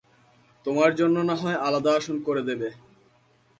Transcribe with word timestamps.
তোমার 0.65 0.91
জন্যে 0.95 1.21
নাহয় 1.23 1.57
আলাদা 1.57 1.91
আসন 1.97 2.15
করে 2.27 2.41
দেবে। 2.41 2.69